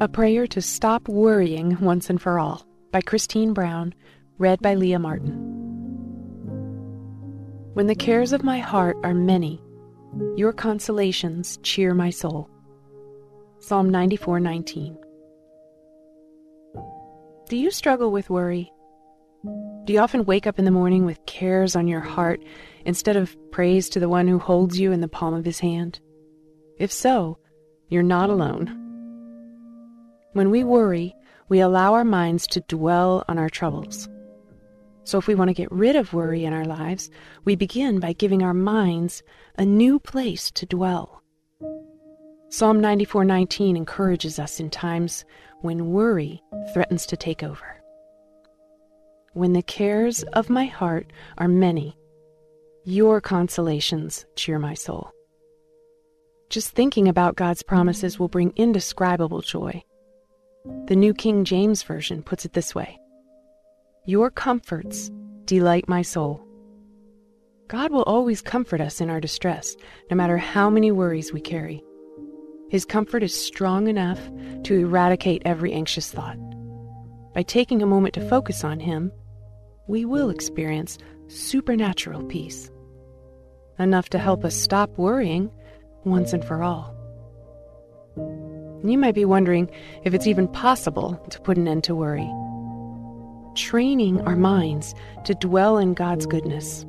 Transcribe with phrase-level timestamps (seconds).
[0.00, 3.92] A Prayer to Stop Worrying Once and for All by Christine Brown,
[4.38, 5.32] read by Leah Martin.
[7.74, 9.60] When the cares of my heart are many,
[10.36, 12.48] your consolations cheer my soul.
[13.58, 14.96] Psalm 94:19.
[17.48, 18.72] Do you struggle with worry?
[19.82, 22.40] Do you often wake up in the morning with cares on your heart
[22.84, 25.98] instead of praise to the one who holds you in the palm of his hand?
[26.78, 27.38] If so,
[27.88, 28.77] you're not alone.
[30.38, 31.16] When we worry,
[31.48, 34.08] we allow our minds to dwell on our troubles.
[35.02, 37.10] So, if we want to get rid of worry in our lives,
[37.44, 39.24] we begin by giving our minds
[39.56, 41.24] a new place to dwell.
[42.50, 45.24] Psalm 94:19 encourages us in times
[45.62, 46.40] when worry
[46.72, 47.82] threatens to take over.
[49.32, 51.98] When the cares of my heart are many,
[52.84, 55.10] your consolations cheer my soul.
[56.48, 59.82] Just thinking about God's promises will bring indescribable joy.
[60.86, 62.98] The New King James Version puts it this way
[64.06, 65.10] Your comforts
[65.44, 66.42] delight my soul.
[67.68, 69.76] God will always comfort us in our distress,
[70.10, 71.84] no matter how many worries we carry.
[72.70, 74.20] His comfort is strong enough
[74.64, 76.38] to eradicate every anxious thought.
[77.34, 79.12] By taking a moment to focus on Him,
[79.86, 82.70] we will experience supernatural peace,
[83.78, 85.50] enough to help us stop worrying
[86.04, 86.97] once and for all.
[88.84, 89.68] You might be wondering
[90.04, 92.30] if it's even possible to put an end to worry.
[93.56, 96.86] Training our minds to dwell in God's goodness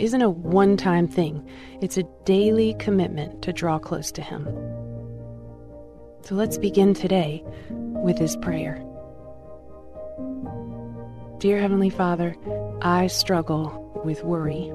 [0.00, 1.48] isn't a one time thing,
[1.80, 4.44] it's a daily commitment to draw close to Him.
[6.22, 8.82] So let's begin today with His prayer.
[11.38, 12.34] Dear Heavenly Father,
[12.82, 14.72] I struggle with worry.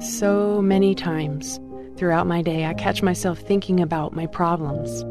[0.00, 1.58] So many times
[1.96, 5.04] throughout my day, I catch myself thinking about my problems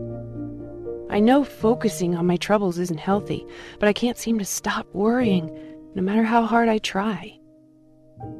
[1.11, 3.45] I know focusing on my troubles isn't healthy,
[3.79, 5.51] but I can't seem to stop worrying,
[5.93, 7.37] no matter how hard I try.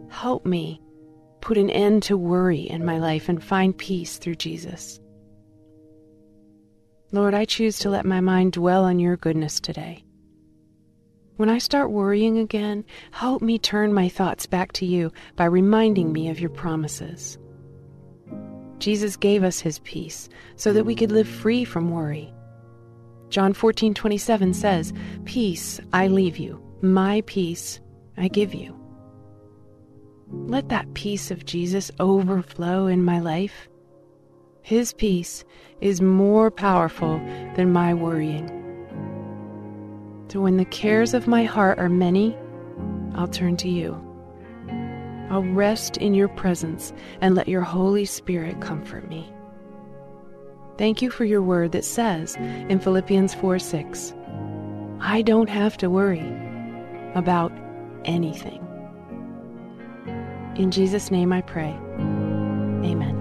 [0.09, 0.82] Help me
[1.42, 5.02] put an end to worry in my life and find peace through Jesus.
[7.12, 10.06] Lord, I choose to let my mind dwell on your goodness today.
[11.36, 16.14] When I start worrying again, help me turn my thoughts back to you by reminding
[16.14, 17.38] me of your promises.
[18.78, 22.34] Jesus gave us his peace so that we could live free from worry.
[23.31, 24.92] John 14, 27 says,
[25.24, 27.80] Peace I leave you, my peace
[28.18, 28.78] I give you.
[30.30, 33.70] Let that peace of Jesus overflow in my life.
[34.64, 35.46] His peace
[35.80, 37.20] is more powerful
[37.56, 38.50] than my worrying.
[40.28, 42.38] So when the cares of my heart are many,
[43.16, 43.94] I'll turn to you.
[45.30, 46.91] I'll rest in your presence
[47.22, 49.31] and let your Holy Spirit comfort me.
[50.78, 54.14] Thank you for your word that says in Philippians 4 6,
[55.00, 56.26] I don't have to worry
[57.16, 57.52] about
[58.06, 58.59] anything.
[60.56, 61.78] In Jesus' name I pray.
[62.84, 63.21] Amen.